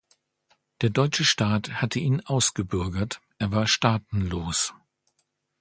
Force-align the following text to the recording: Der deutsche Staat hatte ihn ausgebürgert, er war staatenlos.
Der 0.81 0.89
deutsche 0.89 1.23
Staat 1.23 1.73
hatte 1.79 1.99
ihn 1.99 2.21
ausgebürgert, 2.25 3.21
er 3.37 3.51
war 3.51 3.67
staatenlos. 3.67 4.73